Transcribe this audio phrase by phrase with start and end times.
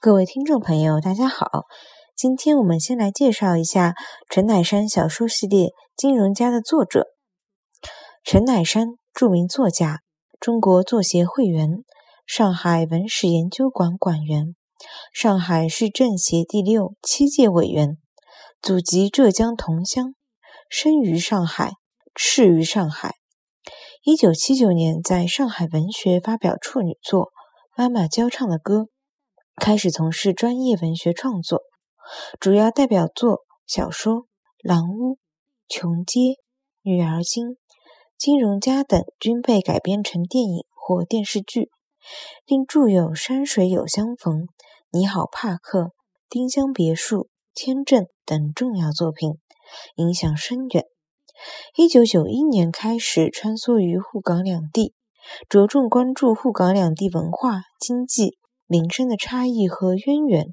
[0.00, 1.64] 各位听众朋友，大家好。
[2.14, 3.94] 今天我们先来介绍一下
[4.28, 7.06] 陈乃山小说系列《金融家》的作者
[8.22, 10.00] 陈乃山，著名作家，
[10.38, 11.84] 中国作协会员，
[12.26, 14.54] 上海文史研究馆馆员，
[15.14, 17.96] 上海市政协第六、七届委员，
[18.60, 20.14] 祖籍浙江桐乡，
[20.68, 21.72] 生于上海，
[22.14, 23.14] 逝于上海。
[24.06, 27.22] 一九七九年在上海文学发表处女作
[27.74, 28.80] 《妈妈教唱的歌》。
[29.56, 31.62] 开始从事专业文学创作，
[32.38, 34.14] 主要代表作小说
[34.62, 35.12] 《狼屋》
[35.70, 36.20] 《琼街》
[36.82, 37.46] 《女儿经》
[38.18, 41.70] 《金融家》等均被改编成电影或电视剧，
[42.44, 44.34] 并著有《山水有相逢》
[44.90, 45.80] 《你好，帕克》
[46.28, 47.20] 《丁香别墅》
[47.54, 49.38] 《签证》等重要作品，
[49.96, 50.84] 影响深远。
[51.76, 54.94] 一九九一年开始穿梭于沪港两地，
[55.48, 58.38] 着重关注沪港两地文化、经济。
[58.66, 60.46] 民生的差异和渊源，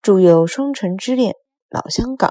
[0.00, 1.32] 著有《双城之恋》
[1.68, 2.30] 《老香港》。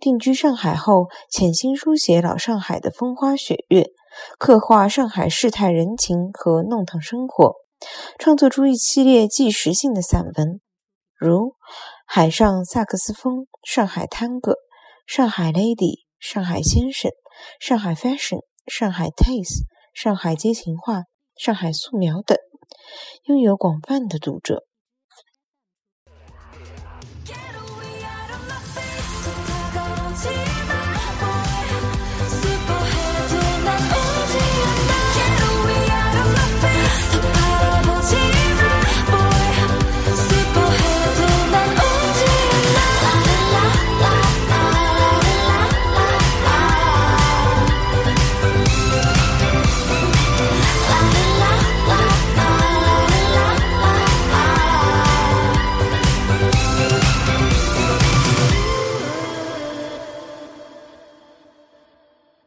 [0.00, 3.86] 定居上海后，潜心书写老上海的风花雪月，
[4.36, 7.54] 刻画上海世态人情和弄堂生活，
[8.18, 10.60] 创作出一系列纪实性的散文，
[11.16, 11.50] 如
[12.04, 14.52] 《海上萨克斯风》《上海滩个》
[15.06, 15.76] 《上海 Lady》
[16.18, 17.10] 《上海先生、
[17.60, 19.64] 上海 fashion、上海 taste、
[19.94, 21.04] 上海街情画、
[21.36, 22.36] 上海素描等，
[23.24, 24.64] 拥有广泛的读者。
[27.24, 28.02] Get away,